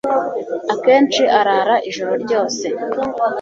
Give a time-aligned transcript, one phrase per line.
[0.73, 2.65] akenshi arara ijoro ryose